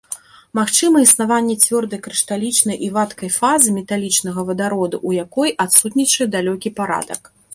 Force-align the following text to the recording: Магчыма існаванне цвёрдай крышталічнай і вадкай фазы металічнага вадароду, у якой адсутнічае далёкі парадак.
Магчыма 0.59 1.01
існаванне 1.01 1.55
цвёрдай 1.65 2.01
крышталічнай 2.07 2.77
і 2.87 2.89
вадкай 2.95 3.31
фазы 3.37 3.75
металічнага 3.77 4.47
вадароду, 4.49 4.97
у 5.09 5.15
якой 5.25 5.49
адсутнічае 5.67 6.27
далёкі 6.37 6.69
парадак. 6.83 7.21